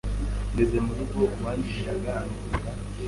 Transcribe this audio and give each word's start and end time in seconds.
ngeze 0.51 0.77
mu 0.85 0.93
rugo 0.97 1.19
uwandihiraga 1.35 2.09
ambwira 2.21 2.69